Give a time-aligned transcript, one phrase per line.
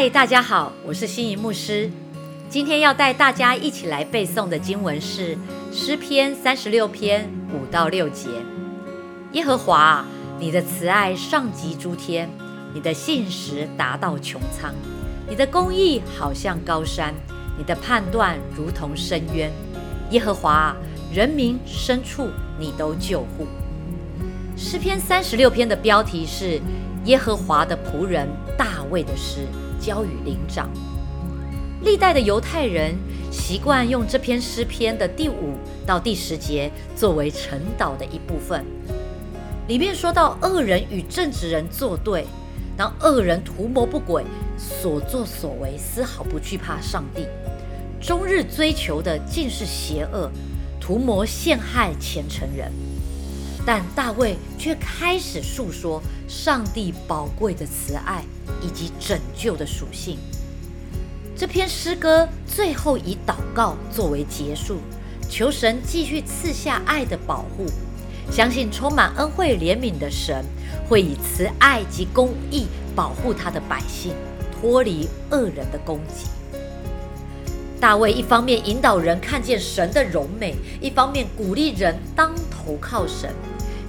[0.00, 1.90] 嗨，大家好，我是心仪牧师。
[2.48, 5.36] 今天要带大家一起来背诵的经文是
[5.72, 8.28] 诗篇三十六篇五到六节。
[9.32, 10.04] 耶和华，
[10.38, 12.30] 你的慈爱上及诸天，
[12.72, 14.72] 你的信实达到穹苍，
[15.28, 17.12] 你的公义好像高山，
[17.58, 19.50] 你的判断如同深渊。
[20.12, 20.76] 耶和华，
[21.12, 23.48] 人民深处你都救护。
[24.56, 26.60] 诗篇三十六篇的标题是
[27.08, 29.46] 耶和华的仆人大卫的诗。
[29.80, 30.68] 交与灵长。
[31.82, 32.96] 历代的犹太人
[33.30, 35.54] 习惯用这篇诗篇的第五
[35.86, 38.64] 到第十节作为晨祷的一部分。
[39.68, 42.26] 里面说到恶人与正直人作对，
[42.76, 44.24] 当恶人图谋不轨，
[44.58, 47.24] 所作所为丝毫不惧怕上帝，
[48.00, 50.28] 终日追求的尽是邪恶，
[50.80, 52.72] 图谋陷害虔诚人。
[53.66, 58.22] 但大卫却开始诉说上帝宝贵的慈爱
[58.62, 60.18] 以及拯救的属性。
[61.36, 64.78] 这篇诗歌最后以祷告作为结束，
[65.28, 67.66] 求神继续赐下爱的保护，
[68.30, 70.44] 相信充满恩惠怜悯的神
[70.88, 74.14] 会以慈爱及公义保护他的百姓，
[74.50, 76.26] 脱离恶人的攻击。
[77.80, 83.32] 大卫一方面引导人看见神的荣美，一方面鼓励人当投靠神。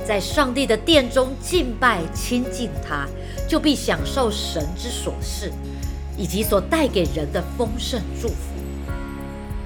[0.06, 3.08] 在上帝的殿中敬拜亲近他，
[3.48, 5.52] 就必享受神之所示，
[6.18, 8.36] 以及所带给人的丰盛祝福。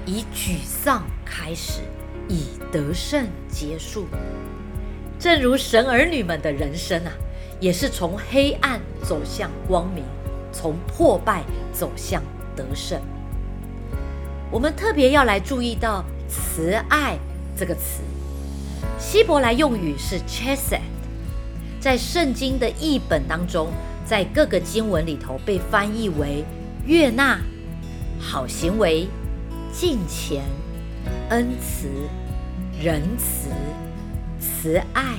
[0.06, 1.80] 以沮丧开始，
[2.28, 4.06] 以得胜结束。
[5.18, 7.12] 正如神儿女们的人生啊，
[7.60, 10.02] 也是从黑暗走向光明，
[10.50, 12.22] 从破败走向
[12.56, 13.00] 得胜。
[14.50, 17.18] 我们特别要来注意到“慈爱”
[17.56, 18.02] 这个词。
[18.98, 20.80] 希伯来用语是 chesed，
[21.80, 23.68] 在圣经的译本当中，
[24.06, 26.44] 在各个经文里头被翻译为
[26.86, 27.40] 悦纳、
[28.20, 29.08] 好行为、
[29.72, 30.42] 敬虔、
[31.30, 31.88] 恩慈、
[32.80, 33.48] 仁慈、
[34.40, 35.16] 慈爱、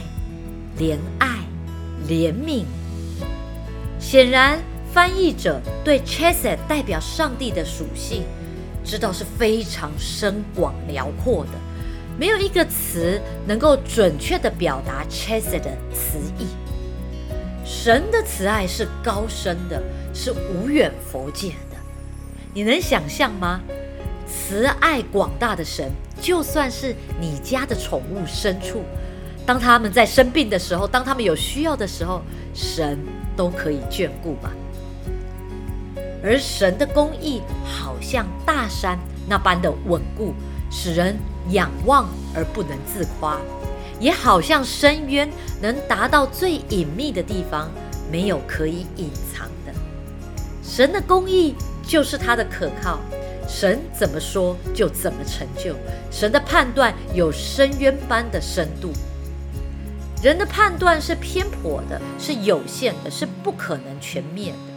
[0.79, 1.27] 怜爱、
[2.07, 2.63] 怜悯。
[3.99, 4.59] 显然，
[4.93, 8.23] 翻译者对 chesed 代表上帝的属性，
[8.85, 11.51] 知道是非常深广辽阔的。
[12.17, 16.45] 没有一个词能够准确的表达 chesed 的词义。
[17.65, 19.81] 神的慈爱是高深的，
[20.13, 21.75] 是无远佛界的。
[22.53, 23.59] 你能想象吗？
[24.27, 25.91] 慈爱广大的神，
[26.21, 28.83] 就算是你家的宠物牲畜，
[29.45, 32.21] 当他们在生病的时候，当他们有需要的时候，
[32.53, 32.97] 神
[33.35, 34.51] 都可以眷顾吧？
[36.25, 38.97] 而神的公义好像大山
[39.29, 40.33] 那般的稳固，
[40.71, 41.15] 使人。
[41.51, 43.39] 仰望而不能自夸，
[43.99, 45.29] 也好像深渊
[45.61, 47.69] 能达到最隐秘的地方，
[48.11, 49.71] 没有可以隐藏的。
[50.63, 51.53] 神的公义
[51.85, 52.99] 就是他的可靠，
[53.47, 55.75] 神怎么说就怎么成就。
[56.09, 58.91] 神的判断有深渊般的深度，
[60.23, 64.74] 人的判断是偏颇的，是有限的，是不可能全面的。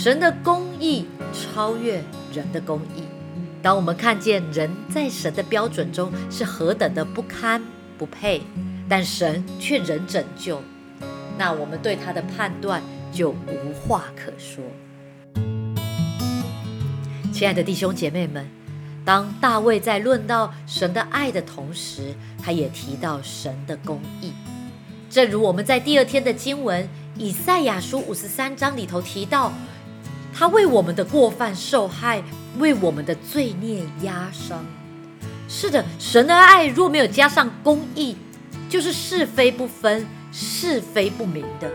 [0.00, 2.00] 神的公义超越
[2.32, 3.02] 人的公义。
[3.60, 7.60] 当我们看见人在神的标准中是何等的不堪
[7.98, 8.40] 不配，
[8.88, 10.62] 但神却仍拯救，
[11.36, 14.62] 那我们对他的判断就无话可说。
[17.32, 18.48] 亲爱的弟兄姐妹们，
[19.04, 24.32] 当大卫在论到神的爱的同时，他也提到神的公义。
[25.10, 29.52] 正如我们在第二天的经文以赛亚书五十三章里头提到，
[30.38, 32.22] 他为我们的过犯受害。
[32.58, 34.64] 为我们的罪孽压伤。
[35.48, 38.16] 是的，神的爱若没有加上公义，
[38.68, 41.70] 就是是非不分、是非不明的。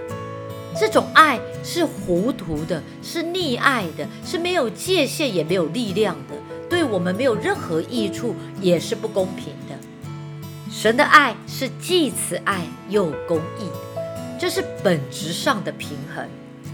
[0.78, 6.36] 这种爱是糊涂的，是溺爱的，是没有界限也没有力量的，
[6.70, 9.78] 对我们没有任何益处，也是不公平的。
[10.70, 13.70] 神的爱是既慈爱又公义，
[14.38, 16.28] 这是本质上的平衡，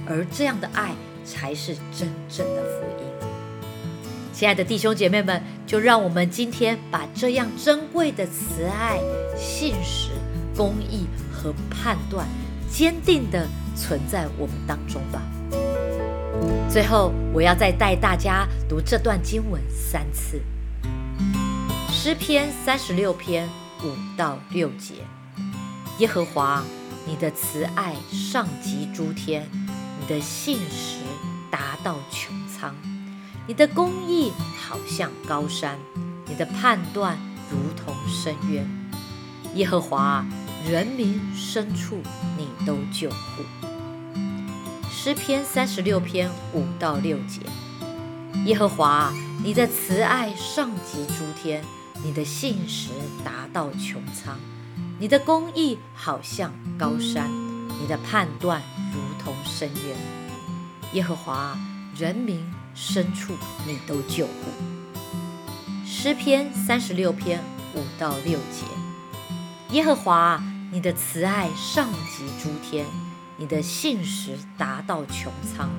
[0.08, 0.96] 而这样的爱
[1.30, 3.30] 才是真正的福音。
[4.34, 9.00] 亲爱的弟兄姐妹们，就让我们今天把这样珍贵的慈爱、
[9.38, 10.10] 信实、
[10.56, 12.26] 公义和判断，
[12.72, 15.22] 坚定的存在我们当中吧。
[16.70, 20.42] 最后，我要再带大家读这段经文三次：
[21.92, 23.48] 诗篇三十六篇
[23.84, 24.94] 五到六节。
[25.98, 26.64] 耶和华，
[27.06, 29.46] 你的慈爱上及诸天，
[30.10, 31.04] 的信实
[31.52, 32.76] 达到穹苍。
[33.46, 35.78] 你的公义好像高山，
[36.26, 37.16] 你的判断
[37.52, 38.68] 如同深渊。
[39.54, 40.26] 耶和华，
[40.68, 42.02] 人民深处
[42.36, 43.44] 你都救护。
[44.92, 47.42] 诗篇三十六篇五到六节。
[48.46, 49.14] 耶和华，
[49.44, 51.64] 你的慈爱上及诸天，
[52.04, 52.90] 你的信实
[53.24, 54.40] 达到穹苍，
[55.00, 57.30] 你的公义好像高山，
[57.80, 58.62] 你的判断
[58.94, 59.98] 如同深渊。
[60.94, 61.58] 耶和华，
[61.96, 62.44] 人民
[62.76, 63.34] 深处
[63.66, 64.34] 你都救护。
[65.86, 67.40] 诗篇三十六篇
[67.76, 68.66] 五到六节。
[69.72, 72.86] 耶和华，你的慈爱上及诸天，
[73.38, 75.70] 你的信实达到穹苍。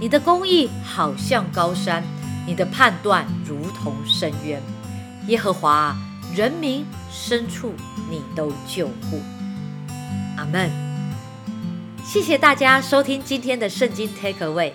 [0.00, 2.02] 你的公义好像高山，
[2.46, 4.62] 你的判断如同深渊。
[5.26, 5.94] 耶和华，
[6.34, 7.74] 人民深处
[8.08, 9.20] 你都救护。
[10.38, 10.89] 阿门。
[12.10, 14.72] 谢谢大家收听今天的圣经 Take Away。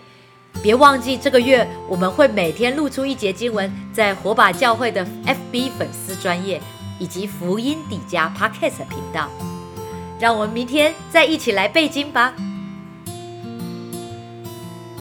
[0.64, 6.62] 别忘记这个月我们会每天露出一节经文，在火把教会的 FB 粉丝专业
[6.98, 9.30] 以及福音底加 Podcast 频道。
[10.18, 12.34] 让我们明天再一起来背经吧。